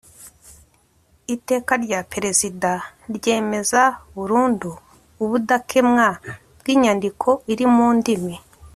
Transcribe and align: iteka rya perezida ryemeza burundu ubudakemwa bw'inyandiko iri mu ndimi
iteka 1.35 1.73
rya 1.83 1.99
perezida 2.11 2.71
ryemeza 3.15 3.81
burundu 4.15 4.71
ubudakemwa 5.23 6.07
bw'inyandiko 6.59 7.29
iri 7.53 7.65
mu 7.75 7.87
ndimi 7.97 8.35